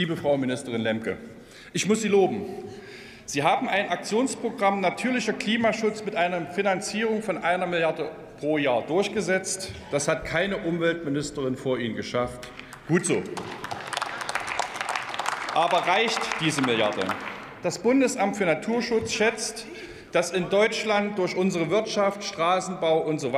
[0.00, 1.18] Liebe Frau Ministerin Lemke,
[1.74, 2.46] ich muss Sie loben.
[3.26, 9.72] Sie haben ein Aktionsprogramm natürlicher Klimaschutz mit einer Finanzierung von einer Milliarde pro Jahr durchgesetzt.
[9.90, 12.48] Das hat keine Umweltministerin vor Ihnen geschafft.
[12.88, 13.22] Gut so.
[15.52, 17.02] Aber reicht diese Milliarde?
[17.62, 19.66] Das Bundesamt für Naturschutz schätzt,
[20.12, 23.34] dass in Deutschland durch unsere Wirtschaft, Straßenbau und so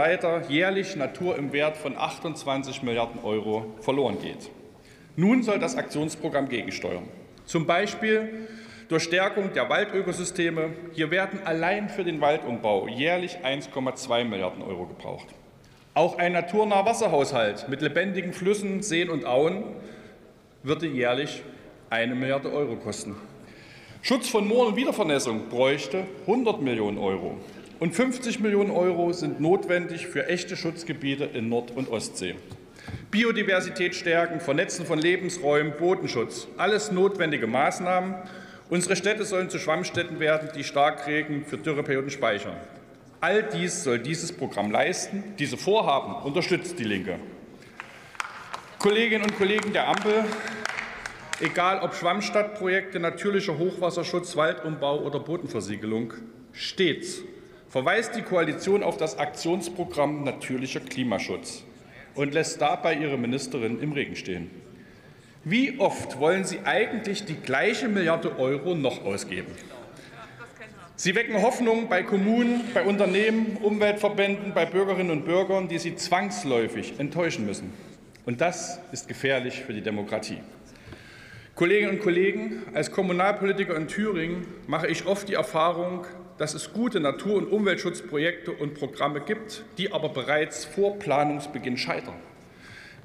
[0.49, 4.49] jährlich Natur im Wert von 28 Milliarden Euro verloren geht.
[5.17, 7.09] Nun soll das Aktionsprogramm gegensteuern.
[7.45, 8.49] Zum Beispiel
[8.89, 10.71] durch Stärkung der Waldökosysteme.
[10.93, 15.29] Hier werden allein für den Waldumbau jährlich 1,2 Milliarden Euro gebraucht.
[15.95, 19.65] Auch ein naturnaher Wasserhaushalt mit lebendigen Flüssen, Seen und Auen
[20.63, 21.43] würde jährlich
[21.91, 23.17] eine Milliarde Euro kosten.
[24.01, 27.39] Schutz von Moor- und Wiedervernässung bräuchte 100 Millionen Euro.
[27.81, 32.37] Und 50 Millionen Euro sind notwendig für echte Schutzgebiete in Nord- und Ostsee.
[33.13, 38.15] Biodiversität stärken, Vernetzen von Lebensräumen, Bodenschutz, alles notwendige Maßnahmen.
[38.71, 42.57] Unsere Städte sollen zu Schwammstätten werden, die Starkregen für Dürreperioden speichern.
[43.21, 45.35] All dies soll dieses Programm leisten.
[45.39, 47.19] Diese Vorhaben unterstützt die Linke.
[48.79, 50.25] Kolleginnen und Kollegen der Ampel,
[51.41, 56.15] egal ob Schwammstadtprojekte, natürlicher Hochwasserschutz, Waldumbau oder Bodenversiegelung,
[56.55, 57.21] stets
[57.69, 61.65] verweist die Koalition auf das Aktionsprogramm Natürlicher Klimaschutz
[62.15, 64.51] und lässt dabei ihre Ministerin im Regen stehen.
[65.45, 69.53] Wie oft wollen Sie eigentlich die gleiche Milliarde Euro noch ausgeben?
[70.95, 76.95] Sie wecken Hoffnung bei Kommunen, bei Unternehmen, Umweltverbänden, bei Bürgerinnen und Bürgern, die Sie zwangsläufig
[76.99, 77.73] enttäuschen müssen.
[78.25, 80.39] Und das ist gefährlich für die Demokratie.
[81.57, 86.07] Kolleginnen und Kollegen, als Kommunalpolitiker in Thüringen mache ich oft die Erfahrung,
[86.43, 92.17] dass es gute Natur- und Umweltschutzprojekte und Programme gibt, die aber bereits vor Planungsbeginn scheitern,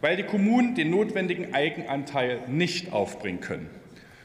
[0.01, 3.69] weil die Kommunen den notwendigen Eigenanteil nicht aufbringen können.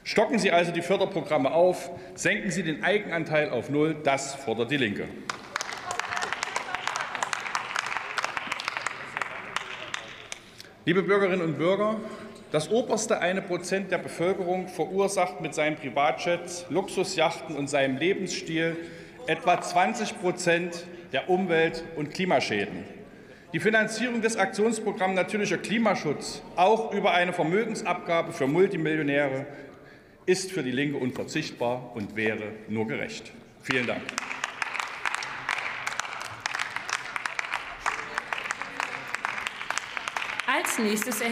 [0.02, 4.78] Stocken Sie also die Förderprogramme auf, senken Sie den Eigenanteil auf Null, das fordert die
[4.78, 5.06] Linke.
[10.86, 11.96] Liebe Bürgerinnen und Bürger,
[12.52, 18.76] das oberste eine Prozent der Bevölkerung verursacht mit seinen Privatjets, Luxusjachten und seinem Lebensstil
[19.26, 22.84] etwa 20 Prozent der Umwelt- und Klimaschäden.
[23.54, 29.46] Die Finanzierung des Aktionsprogramms Natürlicher Klimaschutz, auch über eine Vermögensabgabe für Multimillionäre,
[30.26, 33.32] ist für die Linke unverzichtbar und wäre nur gerecht.
[33.62, 34.02] Vielen Dank.
[40.54, 41.20] Als nächstes